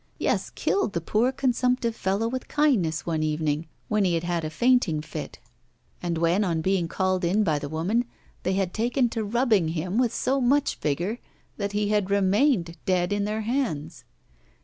[0.17, 4.49] Yes, killed the poor consumptive fellow with kindness one evening when he had had a
[4.49, 5.37] fainting fit,
[6.01, 8.05] and when, on being called in by the woman,
[8.41, 11.19] they had taken to rubbing him with so much vigour
[11.57, 14.03] that he had remained dead in their hands.